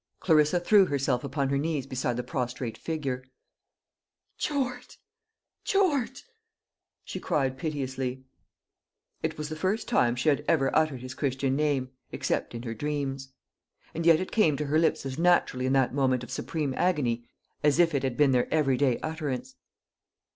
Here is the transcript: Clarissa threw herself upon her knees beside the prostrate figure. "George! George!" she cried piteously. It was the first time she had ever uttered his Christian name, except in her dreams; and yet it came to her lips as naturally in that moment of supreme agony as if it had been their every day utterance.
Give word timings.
Clarissa 0.19 0.59
threw 0.59 0.87
herself 0.87 1.23
upon 1.23 1.49
her 1.49 1.59
knees 1.59 1.85
beside 1.85 2.17
the 2.17 2.23
prostrate 2.23 2.75
figure. 2.75 3.23
"George! 4.35 4.97
George!" 5.63 6.23
she 7.05 7.19
cried 7.19 7.55
piteously. 7.55 8.25
It 9.21 9.37
was 9.37 9.47
the 9.49 9.55
first 9.55 9.87
time 9.87 10.15
she 10.15 10.29
had 10.29 10.43
ever 10.47 10.75
uttered 10.75 11.01
his 11.01 11.13
Christian 11.13 11.55
name, 11.55 11.91
except 12.11 12.55
in 12.55 12.63
her 12.63 12.73
dreams; 12.73 13.33
and 13.93 14.03
yet 14.03 14.19
it 14.19 14.31
came 14.31 14.57
to 14.57 14.65
her 14.65 14.79
lips 14.79 15.05
as 15.05 15.19
naturally 15.19 15.67
in 15.67 15.73
that 15.73 15.93
moment 15.93 16.23
of 16.23 16.31
supreme 16.31 16.73
agony 16.75 17.29
as 17.63 17.77
if 17.77 17.93
it 17.93 18.01
had 18.01 18.17
been 18.17 18.31
their 18.31 18.51
every 18.51 18.77
day 18.77 18.97
utterance. 19.03 19.53